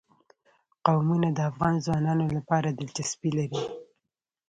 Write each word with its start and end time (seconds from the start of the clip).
قومونه 0.85 1.29
د 1.33 1.39
افغان 1.51 1.75
ځوانانو 1.85 2.25
لپاره 2.35 2.69
دلچسپي 2.79 3.31
لري. 3.37 3.61